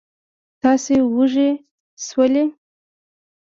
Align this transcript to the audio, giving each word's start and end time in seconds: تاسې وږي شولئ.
تاسې 0.61 0.95
وږي 1.15 1.49
شولئ. 2.05 2.47